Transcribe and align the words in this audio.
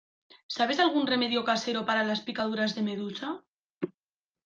¿Sabes 0.57 0.77
algún 0.79 1.05
remedio 1.13 1.45
casero 1.49 1.81
para 1.87 2.07
las 2.09 2.23
picaduras 2.27 2.71
de 2.75 2.81
medusa? 2.89 3.29